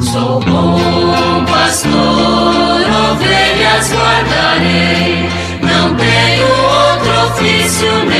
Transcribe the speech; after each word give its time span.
Sou 0.00 0.40
bom 0.40 1.44
pastor, 1.46 1.92
ovelhas 3.10 3.92
guardarei, 3.92 5.28
não 5.60 5.94
tenho 5.96 6.46
outro 6.46 7.10
ofício 7.26 8.04
nem 8.06 8.17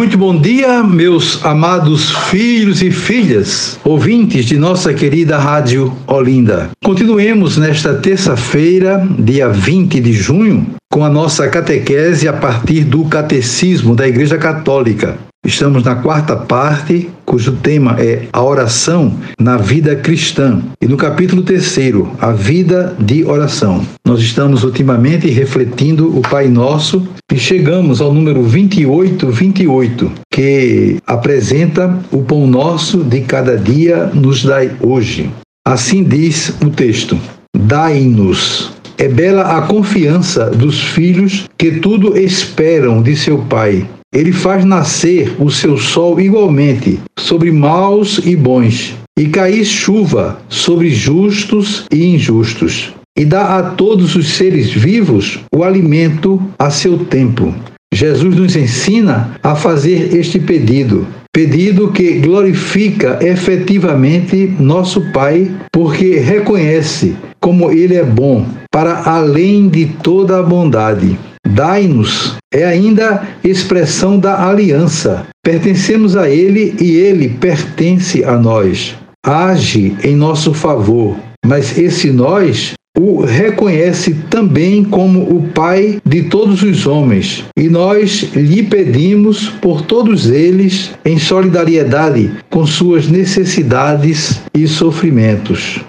Muito 0.00 0.16
bom 0.16 0.34
dia, 0.34 0.82
meus 0.82 1.44
amados 1.44 2.10
filhos 2.30 2.80
e 2.80 2.90
filhas, 2.90 3.78
ouvintes 3.84 4.46
de 4.46 4.56
nossa 4.56 4.94
querida 4.94 5.36
Rádio 5.36 5.94
Olinda. 6.06 6.70
Continuemos 6.82 7.58
nesta 7.58 7.92
terça-feira, 7.92 9.06
dia 9.18 9.50
20 9.50 10.00
de 10.00 10.14
junho, 10.14 10.68
com 10.90 11.04
a 11.04 11.10
nossa 11.10 11.46
catequese 11.48 12.26
a 12.26 12.32
partir 12.32 12.84
do 12.84 13.04
Catecismo 13.04 13.94
da 13.94 14.08
Igreja 14.08 14.38
Católica. 14.38 15.18
Estamos 15.50 15.82
na 15.82 15.96
quarta 15.96 16.36
parte, 16.36 17.08
cujo 17.24 17.52
tema 17.52 17.96
é 17.98 18.28
a 18.32 18.42
oração 18.42 19.14
na 19.38 19.56
vida 19.56 19.96
cristã. 19.96 20.62
E 20.80 20.86
no 20.86 20.98
capítulo 20.98 21.42
terceiro, 21.42 22.12
a 22.20 22.30
vida 22.30 22.94
de 23.00 23.24
oração. 23.24 23.84
Nós 24.06 24.20
estamos 24.20 24.64
ultimamente 24.64 25.28
refletindo 25.28 26.16
o 26.16 26.20
Pai 26.20 26.46
Nosso 26.46 27.08
e 27.32 27.38
chegamos 27.38 28.02
ao 28.02 28.12
número 28.12 28.42
28, 28.42 29.28
28, 29.28 30.12
que 30.30 30.98
apresenta 31.06 31.98
o 32.12 32.22
pão 32.22 32.46
nosso 32.46 33.02
de 33.02 33.22
cada 33.22 33.56
dia 33.56 34.06
nos 34.12 34.44
dai 34.44 34.70
hoje. 34.80 35.30
Assim 35.66 36.04
diz 36.04 36.50
o 36.62 36.68
texto: 36.68 37.18
Dai-nos 37.56 38.72
é 38.98 39.08
bela 39.08 39.56
a 39.56 39.62
confiança 39.62 40.50
dos 40.50 40.78
filhos 40.80 41.48
que 41.56 41.80
tudo 41.80 42.18
esperam 42.18 43.02
de 43.02 43.16
seu 43.16 43.38
pai. 43.38 43.86
Ele 44.12 44.32
faz 44.32 44.64
nascer 44.64 45.36
o 45.38 45.50
seu 45.50 45.78
sol 45.78 46.20
igualmente 46.20 46.98
sobre 47.16 47.52
maus 47.52 48.20
e 48.24 48.34
bons, 48.34 48.96
e 49.16 49.28
cair 49.28 49.64
chuva 49.64 50.40
sobre 50.48 50.90
justos 50.90 51.84
e 51.92 52.14
injustos, 52.14 52.92
e 53.16 53.24
dá 53.24 53.56
a 53.56 53.62
todos 53.62 54.16
os 54.16 54.30
seres 54.30 54.72
vivos 54.72 55.38
o 55.54 55.62
alimento 55.62 56.42
a 56.58 56.70
seu 56.70 56.98
tempo. 57.04 57.54
Jesus 57.94 58.34
nos 58.34 58.56
ensina 58.56 59.38
a 59.44 59.54
fazer 59.54 60.12
este 60.16 60.40
pedido, 60.40 61.06
pedido 61.32 61.92
que 61.92 62.14
glorifica 62.14 63.20
efetivamente 63.22 64.56
nosso 64.58 65.00
Pai, 65.12 65.48
porque 65.72 66.18
reconhece 66.18 67.14
como 67.40 67.70
Ele 67.70 67.94
é 67.94 68.04
bom, 68.04 68.44
para 68.72 69.02
além 69.04 69.68
de 69.68 69.86
toda 69.86 70.40
a 70.40 70.42
bondade. 70.42 71.16
Dai-nos 71.54 72.36
é 72.52 72.64
ainda 72.64 73.22
expressão 73.42 74.18
da 74.18 74.48
aliança. 74.48 75.26
Pertencemos 75.42 76.16
a 76.16 76.28
Ele 76.28 76.74
e 76.80 76.96
Ele 76.96 77.28
pertence 77.28 78.24
a 78.24 78.36
nós. 78.36 78.94
Age 79.24 79.96
em 80.02 80.16
nosso 80.16 80.54
favor, 80.54 81.16
mas 81.44 81.76
esse 81.76 82.10
nós 82.10 82.74
o 82.98 83.24
reconhece 83.24 84.14
também 84.28 84.84
como 84.84 85.20
o 85.20 85.48
Pai 85.54 86.00
de 86.04 86.24
todos 86.24 86.62
os 86.62 86.86
homens, 86.86 87.44
e 87.56 87.68
nós 87.68 88.28
lhe 88.34 88.62
pedimos 88.62 89.48
por 89.48 89.82
todos 89.82 90.28
eles 90.28 90.90
em 91.04 91.18
solidariedade 91.18 92.30
com 92.50 92.66
suas 92.66 93.08
necessidades 93.08 94.42
e 94.52 94.66
sofrimentos. 94.66 95.80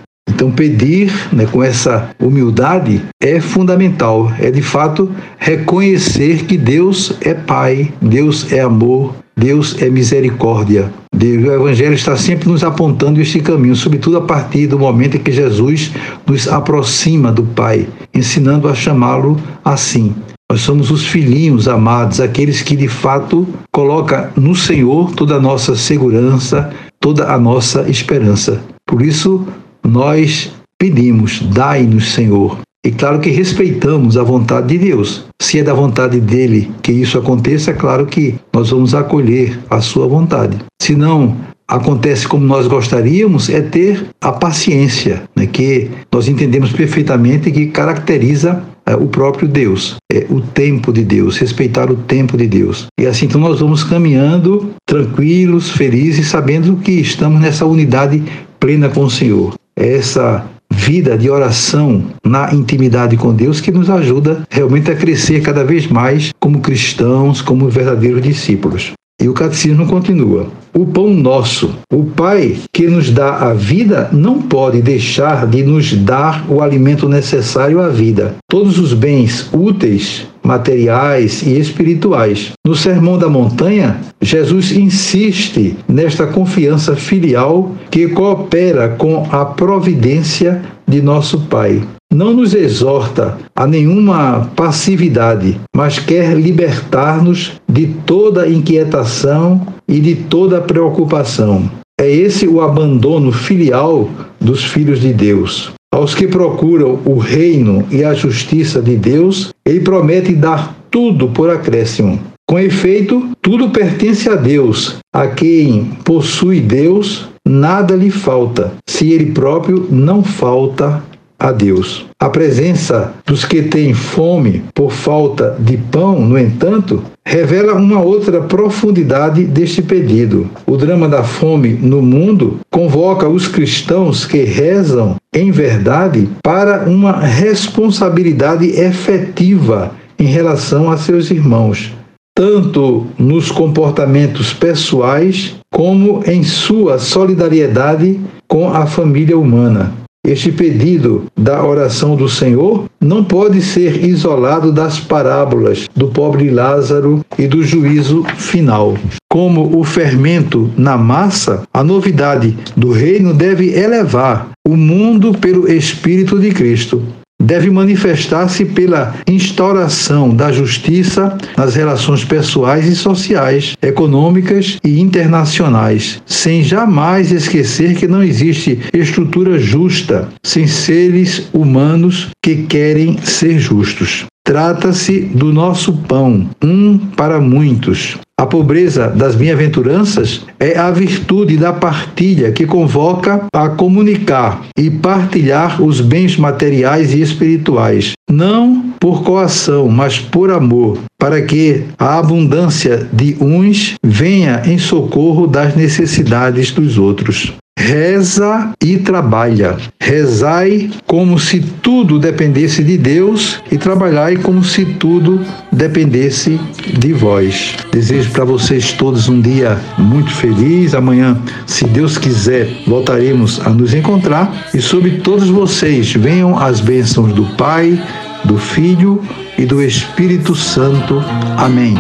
Então, 0.42 0.52
pedir 0.52 1.14
né, 1.32 1.46
com 1.46 1.62
essa 1.62 2.10
humildade 2.20 3.00
é 3.22 3.40
fundamental, 3.40 4.32
é 4.40 4.50
de 4.50 4.64
fato 4.64 5.08
reconhecer 5.38 6.46
que 6.46 6.58
Deus 6.58 7.16
é 7.22 7.36
Pai, 7.36 7.94
Deus 8.02 8.52
é 8.52 8.60
amor, 8.60 9.14
Deus 9.38 9.80
é 9.80 9.88
misericórdia. 9.88 10.92
Deus, 11.16 11.44
o 11.44 11.52
Evangelho 11.54 11.94
está 11.94 12.18
sempre 12.18 12.50
nos 12.50 12.64
apontando 12.64 13.22
este 13.22 13.40
caminho, 13.40 13.76
sobretudo 13.76 14.18
a 14.18 14.22
partir 14.22 14.66
do 14.66 14.80
momento 14.80 15.16
em 15.16 15.20
que 15.20 15.32
Jesus 15.32 15.92
nos 16.26 16.48
aproxima 16.48 17.32
do 17.32 17.44
Pai, 17.44 17.88
ensinando 18.12 18.68
a 18.68 18.74
chamá-lo 18.74 19.38
assim. 19.64 20.16
Nós 20.52 20.62
somos 20.62 20.90
os 20.90 21.06
filhinhos 21.06 21.68
amados, 21.68 22.20
aqueles 22.20 22.64
que 22.64 22.76
de 22.76 22.88
fato 22.88 23.48
coloca 23.72 24.32
no 24.36 24.56
Senhor 24.56 25.12
toda 25.12 25.36
a 25.36 25.40
nossa 25.40 25.76
segurança, 25.76 26.72
toda 27.00 27.32
a 27.32 27.38
nossa 27.38 27.88
esperança. 27.88 28.60
Por 28.88 29.04
isso, 29.04 29.46
nós 29.84 30.52
pedimos, 30.80 31.42
dai-nos, 31.42 32.14
Senhor. 32.14 32.60
E 32.84 32.90
claro 32.90 33.20
que 33.20 33.30
respeitamos 33.30 34.18
a 34.18 34.24
vontade 34.24 34.70
de 34.70 34.80
Deus. 34.80 35.26
Se 35.40 35.60
é 35.60 35.64
da 35.64 35.74
vontade 35.74 36.20
dele 36.20 36.72
que 36.82 36.92
isso 36.92 37.18
aconteça, 37.18 37.70
é 37.70 37.74
claro 37.76 38.08
que 38.08 38.36
nós 38.52 38.72
vamos 38.72 38.96
acolher 38.96 39.60
a 39.70 39.80
sua 39.82 40.08
vontade. 40.08 40.58
Se 40.82 40.96
não 40.96 41.38
acontece 41.68 42.28
como 42.28 42.44
nós 42.44 42.66
gostaríamos, 42.66 43.50
é 43.50 43.62
ter 43.62 44.08
a 44.20 44.32
paciência, 44.32 45.22
né, 45.36 45.46
que 45.46 45.92
nós 46.12 46.28
entendemos 46.28 46.72
perfeitamente 46.72 47.52
que 47.52 47.68
caracteriza 47.68 48.64
é, 48.84 48.96
o 48.96 49.06
próprio 49.06 49.48
Deus, 49.48 49.98
é 50.12 50.26
o 50.30 50.42
tempo 50.42 50.92
de 50.92 51.04
Deus, 51.04 51.38
respeitar 51.38 51.92
o 51.92 51.96
tempo 51.96 52.36
de 52.36 52.48
Deus. 52.48 52.88
E 53.00 53.06
assim 53.06 53.26
então 53.28 53.40
nós 53.40 53.60
vamos 53.60 53.84
caminhando 53.84 54.72
tranquilos, 54.88 55.70
felizes, 55.70 56.28
sabendo 56.28 56.78
que 56.78 56.94
estamos 56.94 57.40
nessa 57.40 57.66
unidade 57.66 58.24
plena 58.60 58.90
com 58.90 59.04
o 59.04 59.10
Senhor 59.10 59.54
essa 59.76 60.46
vida 60.72 61.18
de 61.18 61.30
oração 61.30 62.06
na 62.24 62.54
intimidade 62.54 63.18
com 63.18 63.34
Deus 63.34 63.60
que 63.60 63.72
nos 63.72 63.90
ajuda 63.90 64.44
realmente 64.50 64.90
a 64.90 64.96
crescer 64.96 65.42
cada 65.42 65.64
vez 65.64 65.88
mais 65.88 66.32
como 66.40 66.62
cristãos, 66.62 67.42
como 67.42 67.70
verdadeiros 67.70 68.22
discípulos. 68.22 68.94
E 69.22 69.30
o 69.30 69.34
catecismo 69.34 69.86
continua: 69.86 70.48
O 70.74 70.86
pão 70.86 71.14
nosso, 71.14 71.76
o 71.94 72.06
Pai 72.06 72.58
que 72.74 72.88
nos 72.88 73.12
dá 73.12 73.50
a 73.50 73.54
vida, 73.54 74.10
não 74.12 74.42
pode 74.42 74.82
deixar 74.82 75.46
de 75.46 75.64
nos 75.64 75.94
dar 75.94 76.44
o 76.50 76.60
alimento 76.60 77.08
necessário 77.08 77.80
à 77.80 77.88
vida. 77.88 78.36
Todos 78.50 78.80
os 78.80 78.94
bens 78.94 79.48
úteis, 79.54 80.28
materiais 80.44 81.44
e 81.44 81.58
espirituais. 81.60 82.54
No 82.66 82.76
Sermão 82.76 83.18
da 83.18 83.30
Montanha, 83.30 84.02
Jesus 84.20 84.72
insiste 84.72 85.78
nesta 85.88 86.26
confiança 86.26 86.96
filial 86.96 87.76
que 87.92 88.08
coopera 88.08 88.90
com 88.90 89.28
a 89.32 89.46
providência 89.46 90.64
de 90.88 91.00
nosso 91.00 91.42
Pai 91.42 91.82
não 92.12 92.34
nos 92.34 92.54
exorta 92.54 93.38
a 93.56 93.66
nenhuma 93.66 94.52
passividade, 94.56 95.60
mas 95.76 95.98
quer 95.98 96.36
libertar-nos 96.36 97.54
de 97.68 97.88
toda 98.06 98.50
inquietação 98.50 99.66
e 99.88 100.00
de 100.00 100.16
toda 100.16 100.60
preocupação. 100.60 101.72
É 102.00 102.10
esse 102.10 102.48
o 102.48 102.62
abandono 102.62 103.32
filial 103.32 104.10
dos 104.40 104.64
filhos 104.64 105.00
de 105.00 105.14
Deus. 105.14 105.72
Aos 105.94 106.14
que 106.14 106.28
procuram 106.28 107.00
o 107.06 107.18
reino 107.18 107.86
e 107.92 108.04
a 108.04 108.14
justiça 108.14 108.82
de 108.82 108.96
Deus, 108.96 109.50
ele 109.66 109.82
promete 109.82 110.34
dar 110.34 110.76
tudo 110.90 111.28
por 111.30 111.50
acréscimo. 111.50 112.20
Com 112.50 112.60
efeito, 112.60 113.30
tudo 113.42 113.70
pertence 113.70 114.30
a 114.30 114.36
Deus. 114.36 114.98
A 115.14 115.28
quem 115.28 115.86
possui 116.04 116.60
Deus, 116.60 117.30
nada 117.48 117.96
lhe 117.96 118.10
falta, 118.10 118.74
se 118.90 119.12
ele 119.12 119.32
próprio 119.32 119.88
não 119.90 120.24
falta 120.24 121.04
a 121.42 121.52
Deus. 121.52 122.06
A 122.20 122.30
presença 122.30 123.14
dos 123.26 123.44
que 123.44 123.64
têm 123.64 123.96
fome 123.96 124.64
por 124.76 124.92
falta 124.92 125.58
de 125.60 125.76
pão, 125.76 126.22
no 126.22 126.38
entanto, 126.38 127.02
revela 127.26 127.74
uma 127.74 128.00
outra 128.00 128.42
profundidade 128.42 129.44
deste 129.46 129.82
pedido. 129.82 130.48
O 130.68 130.78
drama 130.78 131.10
da 131.10 131.24
fome 131.24 131.70
no 131.70 132.00
mundo 132.00 132.60
convoca 132.70 133.28
os 133.28 133.48
cristãos 133.48 134.24
que 134.24 134.44
rezam 134.44 135.16
em 135.34 135.50
verdade 135.50 136.30
para 136.44 136.88
uma 136.88 137.20
responsabilidade 137.20 138.68
efetiva 138.80 139.94
em 140.20 140.26
relação 140.26 140.92
a 140.92 140.98
seus 140.98 141.32
irmãos, 141.32 141.92
tanto 142.36 143.08
nos 143.18 143.50
comportamentos 143.50 144.54
pessoais 144.54 145.56
como 145.74 146.22
em 146.28 146.44
sua 146.44 147.00
solidariedade 147.00 148.20
com 148.48 148.72
a 148.72 148.86
família 148.86 149.38
humana. 149.40 150.01
Este 150.24 150.52
pedido 150.52 151.26
da 151.36 151.66
oração 151.66 152.16
do 152.16 152.30
Senhor 152.30 152.86
não 153.02 153.24
pode 153.24 153.60
ser 153.60 154.06
isolado 154.06 154.72
das 154.72 155.00
parábolas 155.00 155.90
do 155.96 156.10
pobre 156.10 156.52
Lázaro 156.52 157.26
e 157.40 157.48
do 157.48 157.64
juízo 157.64 158.24
final. 158.38 158.96
Como 159.28 159.80
o 159.80 159.84
fermento 159.84 160.70
na 160.78 160.96
massa, 160.96 161.64
a 161.74 161.84
novidade 161.84 162.56
do 162.78 162.92
reino 162.92 163.34
deve 163.34 163.78
elevar 163.78 164.52
o 164.66 164.78
mundo 164.78 165.34
pelo 165.34 165.68
Espírito 165.68 166.40
de 166.40 166.52
Cristo 166.52 167.02
deve 167.42 167.70
manifestar-se 167.70 168.66
pela 168.66 169.16
instauração 169.28 170.30
da 170.30 170.52
justiça 170.52 171.38
nas 171.58 171.76
relações 171.76 172.24
pessoais 172.24 172.86
e 172.88 172.96
sociais, 172.96 173.76
econômicas 173.82 174.78
e 174.84 175.00
internacionais, 175.00 176.22
sem 176.26 176.64
jamais 176.64 177.32
esquecer 177.32 177.96
que 177.96 178.08
não 178.08 178.24
existe 178.24 178.80
estrutura 178.94 179.60
justa 179.60 180.30
sem 180.44 180.68
seres 180.68 181.50
humanos 181.54 182.30
que 182.42 182.64
querem 182.64 183.18
ser 183.24 183.60
justos. 183.60 184.31
Trata-se 184.44 185.22
do 185.22 185.54
nosso 185.54 185.94
pão, 185.94 186.50
um 186.64 186.98
para 186.98 187.40
muitos. 187.40 188.18
A 188.40 188.46
pobreza 188.46 189.08
das 189.08 189.36
bem-aventuranças 189.36 190.42
é 190.60 190.76
a 190.76 190.90
virtude 190.90 191.58
da 191.58 191.72
partilha 191.72 192.52
que 192.52 192.66
convoca 192.66 193.46
a 193.54 193.70
comunicar 193.70 194.64
e 194.76 194.90
partilhar 194.90 195.80
os 195.82 196.02
bens 196.02 196.38
materiais 196.38 197.14
e 197.14 197.22
espirituais, 197.22 198.14
não 198.30 198.82
por 199.00 199.22
coação, 199.22 199.88
mas 199.88 200.18
por 200.18 200.50
amor, 200.50 200.98
para 201.20 201.44
que 201.44 201.84
a 202.00 202.18
abundância 202.18 203.08
de 203.14 203.38
uns 203.40 203.94
venha 204.04 204.64
em 204.66 204.80
socorro 204.80 205.46
das 205.46 205.76
necessidades 205.76 206.72
dos 206.72 206.98
outros 206.98 207.54
reza 207.78 208.72
e 208.82 208.98
trabalha. 208.98 209.78
Rezai 210.00 210.90
como 211.06 211.40
se 211.40 211.60
tudo 211.60 212.20
dependesse 212.20 212.84
de 212.84 212.98
Deus 212.98 213.62
e 213.72 213.78
trabalhai 213.78 214.38
como 214.38 214.64
se 214.64 214.86
tudo 214.86 215.42
dependesse 215.72 216.60
de 216.98 217.14
vós. 217.14 217.76
Desejo 217.92 218.32
para 218.32 218.46
vocês 218.46 218.94
todos 218.94 219.28
um 219.30 219.42
dia 219.42 219.80
muito 219.98 220.32
feliz. 220.32 220.94
Amanhã, 220.94 221.38
se 221.66 221.86
Deus 221.86 222.18
quiser, 222.18 222.68
voltaremos 222.86 223.60
a 223.66 223.70
nos 223.70 223.94
encontrar 223.94 224.70
e 224.74 224.82
sobre 224.82 225.20
todos 225.20 225.50
vocês 225.50 226.14
venham 226.14 226.58
as 226.58 226.80
bênçãos 226.80 227.34
do 227.34 227.46
Pai, 227.56 228.02
do 228.46 228.58
Filho 228.58 229.22
e 229.58 229.66
do 229.66 229.82
Espírito 229.82 230.56
Santo. 230.56 231.22
Amém. 231.58 231.96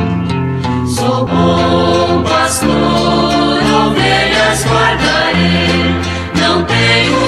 não 6.61 6.67
tenho 6.67 7.20